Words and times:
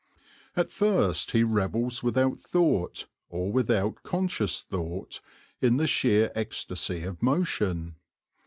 At 0.55 0.71
first 0.71 1.29
he 1.29 1.43
revels 1.43 2.01
without 2.01 2.39
thought, 2.39 3.05
or 3.29 3.51
without 3.51 4.01
conscious 4.01 4.63
thought, 4.63 5.21
in 5.61 5.77
the 5.77 5.85
sheer 5.85 6.31
ecstasy 6.33 7.03
of 7.03 7.21
motion. 7.21 7.93